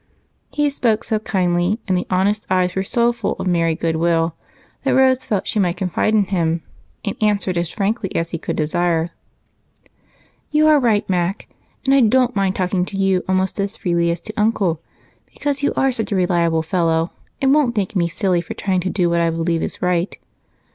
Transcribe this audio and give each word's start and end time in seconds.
He 0.49 0.71
spoke 0.71 1.03
so 1.03 1.19
kindly, 1.19 1.79
and 1.87 1.95
the 1.95 2.07
honest 2.09 2.47
eyes 2.49 2.73
were 2.73 2.81
so 2.81 3.13
full 3.13 3.33
of 3.37 3.45
merry 3.45 3.75
goodwill, 3.75 4.33
that 4.83 4.95
Rose 4.95 5.27
thought 5.27 5.45
she 5.45 5.59
might 5.59 5.77
confide 5.77 6.15
in 6.15 6.23
him 6.23 6.63
and 7.05 7.15
answered 7.21 7.55
as 7.55 7.69
frankly 7.69 8.15
as 8.15 8.31
he 8.31 8.39
could 8.39 8.55
desire: 8.55 9.11
"You 10.49 10.65
are 10.65 10.79
right, 10.79 11.07
Mac, 11.07 11.47
and 11.85 11.93
I 11.93 12.01
don't 12.01 12.35
mind 12.35 12.55
talking 12.55 12.83
to 12.85 12.97
you 12.97 13.23
almost 13.29 13.59
as 13.59 13.77
freely 13.77 14.09
as 14.09 14.21
to 14.21 14.33
Uncle, 14.35 14.81
because 15.31 15.61
you 15.61 15.71
are 15.75 15.91
such 15.91 16.11
a 16.11 16.15
reliable 16.15 16.63
fellow 16.63 17.11
and 17.39 17.53
won't 17.53 17.75
think 17.75 17.95
me 17.95 18.07
silly 18.07 18.41
for 18.41 18.55
trying 18.55 18.79
to 18.79 18.89
do 18.89 19.07
what 19.07 19.21
I 19.21 19.29
believe 19.29 19.61
to 19.71 19.79
be 19.79 19.85
right. 19.85 20.17